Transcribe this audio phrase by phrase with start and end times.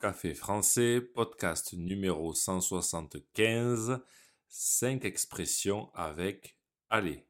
[0.00, 4.00] Café français, podcast numéro 175,
[4.48, 6.56] 5 expressions avec
[6.88, 7.26] allez.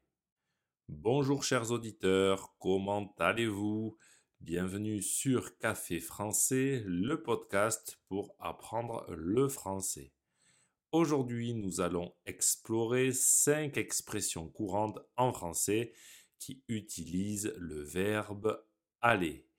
[0.87, 3.97] Bonjour chers auditeurs, comment allez-vous?
[4.39, 10.13] Bienvenue sur Café français, le podcast pour apprendre le français.
[10.93, 15.91] Aujourd'hui, nous allons explorer 5 expressions courantes en français
[16.39, 18.63] qui utilisent le verbe
[19.01, 19.50] aller.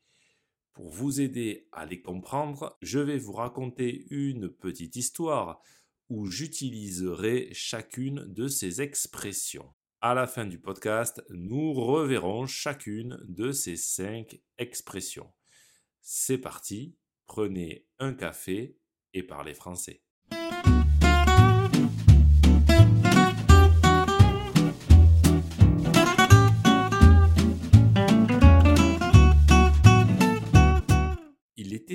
[0.75, 5.61] Pour vous aider à les comprendre, je vais vous raconter une petite histoire
[6.09, 9.75] où j'utiliserai chacune de ces expressions.
[10.01, 15.31] À la fin du podcast, nous reverrons chacune de ces cinq expressions.
[16.01, 16.97] C'est parti,
[17.27, 18.79] prenez un café
[19.13, 20.03] et parlez français.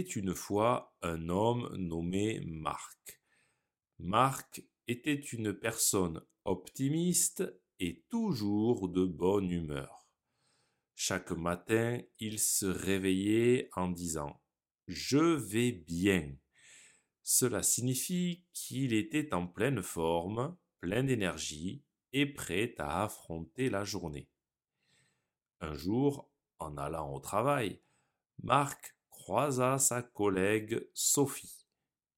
[0.01, 3.21] Une fois un homme nommé Marc.
[3.99, 7.43] Marc était une personne optimiste
[7.79, 10.07] et toujours de bonne humeur.
[10.95, 14.41] Chaque matin, il se réveillait en disant
[14.87, 16.35] Je vais bien.
[17.23, 24.29] Cela signifie qu'il était en pleine forme, plein d'énergie et prêt à affronter la journée.
[25.59, 27.81] Un jour, en allant au travail,
[28.43, 28.96] Marc
[29.27, 31.67] croisa sa collègue Sophie.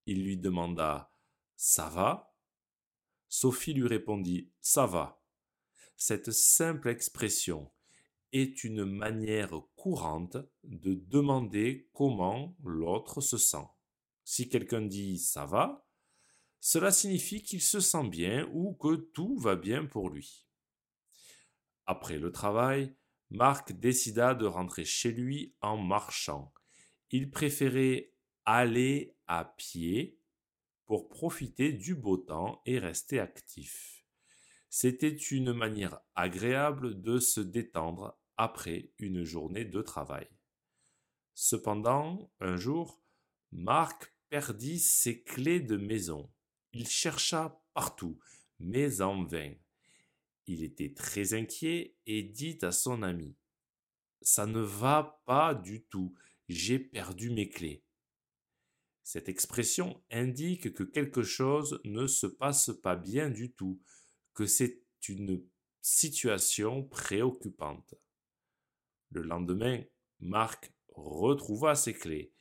[0.05, 1.11] Il lui demanda
[1.55, 2.35] Ça va?
[3.27, 5.19] Sophie lui répondit Ça va.
[5.97, 7.71] Cette simple expression
[8.31, 13.65] est une manière courante de demander comment l'autre se sent.
[14.23, 15.87] Si quelqu'un dit ça va,
[16.59, 20.45] cela signifie qu'il se sent bien ou que tout va bien pour lui.
[21.87, 22.95] Après le travail,
[23.31, 26.53] Marc décida de rentrer chez lui en marchant
[27.11, 28.13] il préférait
[28.45, 30.19] aller à pied
[30.85, 34.03] pour profiter du beau temps et rester actif.
[34.69, 40.27] C'était une manière agréable de se détendre après une journée de travail.
[41.33, 43.01] Cependant, un jour,
[43.51, 46.29] Marc perdit ses clés de maison.
[46.73, 48.19] Il chercha partout,
[48.59, 49.53] mais en vain.
[50.45, 53.35] Il était très inquiet et dit à son ami
[54.21, 56.13] Ça ne va pas du tout
[56.49, 57.83] j'ai perdu mes clés.
[59.03, 63.79] Cette expression indique que quelque chose ne se passe pas bien du tout,
[64.33, 65.43] que c'est une
[65.81, 67.93] situation préoccupante.
[69.11, 69.83] Le lendemain,
[70.19, 72.33] Marc retrouva ses clés,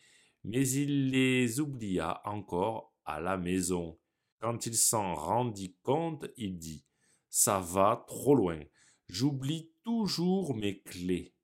[0.42, 3.98] mais il les oublia encore à la maison.
[4.40, 6.84] Quand il s'en rendit compte, il dit
[7.28, 8.60] Ça va trop loin,
[9.08, 11.34] j'oublie toujours mes clés.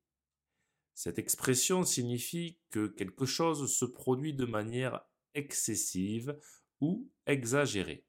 [1.04, 5.04] Cette expression signifie que quelque chose se produit de manière
[5.34, 6.34] excessive
[6.81, 8.06] ou exagérée.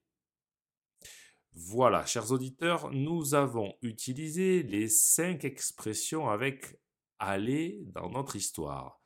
[1.51, 6.79] Voilà, chers auditeurs, nous avons utilisé les cinq expressions avec
[7.19, 9.01] aller dans notre histoire.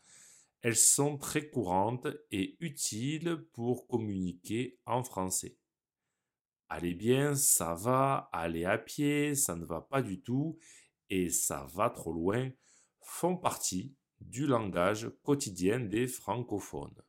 [0.61, 5.57] Elles sont très courantes et utiles pour communiquer en français.
[6.67, 10.59] Allez bien, ça va, aller à pied, ça ne va pas du tout,
[11.09, 12.51] et ça va trop loin,
[13.01, 17.01] font partie du langage quotidien des francophones.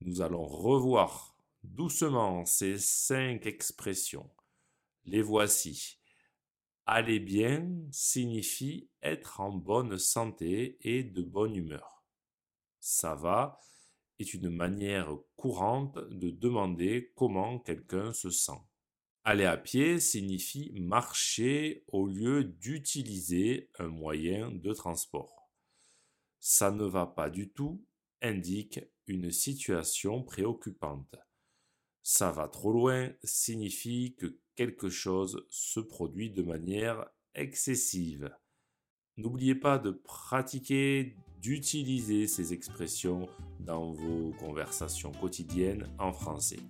[0.00, 4.30] Nous allons revoir doucement ces cinq expressions.
[5.04, 6.00] Les voici.
[6.86, 12.04] Aller bien signifie être en bonne santé et de bonne humeur.
[12.80, 13.60] Ça va
[14.18, 18.60] est une manière courante de demander comment quelqu'un se sent.
[19.30, 25.50] Aller à pied signifie marcher au lieu d'utiliser un moyen de transport.
[26.40, 27.84] Ça ne va pas du tout
[28.22, 31.14] indique une situation préoccupante.
[32.02, 38.34] Ça va trop loin signifie que quelque chose se produit de manière excessive.
[39.18, 43.28] N'oubliez pas de pratiquer, d'utiliser ces expressions
[43.60, 46.60] dans vos conversations quotidiennes en français.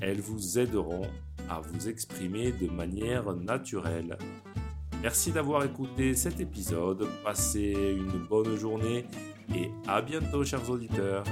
[0.00, 1.06] Elles vous aideront
[1.48, 4.16] à vous exprimer de manière naturelle.
[5.02, 9.04] Merci d'avoir écouté cet épisode, passez une bonne journée
[9.54, 11.24] et à bientôt chers auditeurs.